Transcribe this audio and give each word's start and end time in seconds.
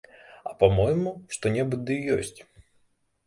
А, 0.51 0.51
па-мойму, 0.61 1.11
што-небудзь 1.35 1.85
ды 1.89 1.97
ёсць. 2.15 2.39